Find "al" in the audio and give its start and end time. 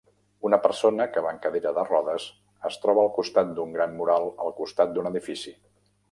3.07-3.11, 4.47-4.55